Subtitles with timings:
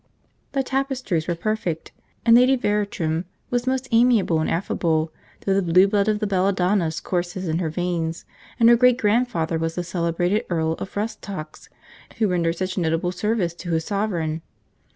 [0.53, 1.91] The tapestries were perfect,
[2.25, 6.99] and Lady Veratrum was most amiable and affable, though the blue blood of the Belladonnas
[7.03, 8.25] courses in her veins,
[8.59, 11.69] and her great grandfather was the celebrated Earl of Rhus Tox,
[12.17, 14.41] who rendered such notable service to his sovereign.